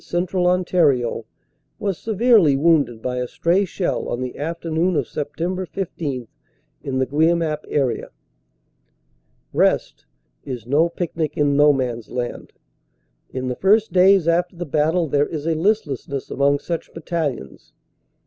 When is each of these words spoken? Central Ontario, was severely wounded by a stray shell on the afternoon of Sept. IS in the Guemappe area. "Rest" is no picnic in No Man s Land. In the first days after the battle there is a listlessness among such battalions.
Central 0.03 0.47
Ontario, 0.47 1.27
was 1.77 1.95
severely 1.95 2.57
wounded 2.57 3.03
by 3.03 3.17
a 3.17 3.27
stray 3.27 3.65
shell 3.65 4.07
on 4.09 4.19
the 4.19 4.35
afternoon 4.35 4.95
of 4.95 5.05
Sept. 5.05 5.39
IS 5.39 6.27
in 6.81 6.97
the 6.97 7.05
Guemappe 7.05 7.67
area. 7.69 8.09
"Rest" 9.53 10.07
is 10.43 10.65
no 10.65 10.89
picnic 10.89 11.37
in 11.37 11.55
No 11.55 11.71
Man 11.71 11.99
s 11.99 12.09
Land. 12.09 12.51
In 13.29 13.47
the 13.47 13.55
first 13.55 13.93
days 13.93 14.27
after 14.27 14.55
the 14.55 14.65
battle 14.65 15.05
there 15.07 15.27
is 15.27 15.45
a 15.45 15.53
listlessness 15.53 16.31
among 16.31 16.57
such 16.57 16.91
battalions. 16.95 17.71